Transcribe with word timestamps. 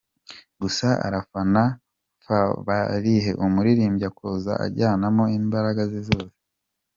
gusa 0.61 0.87
arafana 1.07 1.63
nfabarahiye, 2.19 3.31
umurimo 3.45 3.97
akoze 4.09 4.51
ajyanamo 4.65 5.23
imbaraga 5.39 5.81
ze 5.91 6.01
zose. 6.09 6.35